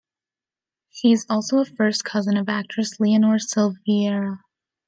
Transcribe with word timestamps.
She 0.89 1.11
is 1.11 1.27
also 1.29 1.59
a 1.59 1.65
first 1.65 2.03
cousin 2.03 2.35
of 2.35 2.49
actress 2.49 2.99
Leonor 2.99 3.37
Silveira. 3.37 4.39